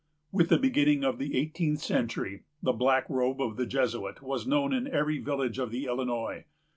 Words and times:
With 0.31 0.49
the 0.49 0.57
beginning 0.57 1.03
of 1.03 1.19
the 1.19 1.37
eighteenth 1.37 1.77
century, 1.79 2.41
the 2.59 2.73
black 2.73 3.07
robe 3.07 3.39
of 3.39 3.55
the 3.55 3.67
Jesuit 3.67 4.19
was 4.23 4.47
known 4.47 4.73
in 4.73 4.87
every 4.87 5.19
village 5.19 5.59
of 5.59 5.69
the 5.69 5.85
Illinois. 5.85 6.45